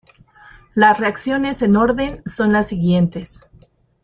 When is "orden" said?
1.75-2.23